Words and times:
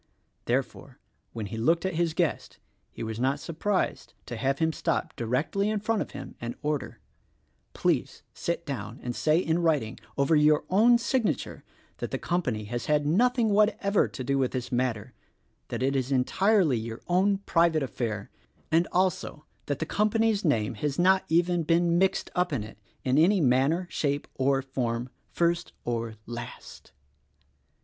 Therefore, 0.45 0.97
when 1.31 1.45
he 1.45 1.57
looked 1.57 1.85
at 1.85 1.93
his 1.93 2.15
guest 2.15 2.57
he 2.89 3.03
was 3.03 3.19
not 3.19 3.39
surprised 3.39 4.15
to 4.25 4.35
have 4.35 4.57
him 4.57 4.73
stop 4.73 5.15
directly 5.15 5.69
in 5.69 5.79
front 5.79 6.01
of 6.01 6.09
him 6.09 6.33
and 6.41 6.55
order: 6.63 6.97
"Please 7.73 8.23
sit 8.33 8.65
down 8.65 8.99
and 9.03 9.15
say 9.15 9.37
in 9.37 9.59
writing, 9.59 9.99
over 10.17 10.35
your 10.35 10.63
own 10.71 10.97
signature, 10.97 11.63
that 11.97 12.09
the 12.09 12.17
company 12.17 12.63
has 12.63 12.87
had 12.87 13.05
nothing 13.05 13.49
what 13.49 13.77
ever 13.79 14.07
to 14.07 14.23
do 14.23 14.39
with 14.39 14.53
this 14.53 14.71
matter; 14.71 15.13
that 15.67 15.83
it 15.83 15.95
is 15.95 16.11
entirely 16.11 16.79
your 16.79 17.01
own 17.07 17.37
private 17.37 17.83
affair; 17.83 18.31
and 18.71 18.87
also, 18.91 19.45
that 19.67 19.77
the 19.77 19.85
company's 19.85 20.43
name 20.43 20.73
has 20.73 20.97
not 20.97 21.25
even 21.29 21.61
been 21.61 21.99
mixed 21.99 22.31
up 22.33 22.51
in 22.51 22.63
it, 22.63 22.79
in 23.03 23.19
any 23.19 23.39
manner, 23.39 23.85
shape 23.91 24.27
or 24.33 24.63
form— 24.63 25.09
first 25.39 25.73
or 25.85 26.15
last." 26.25 26.91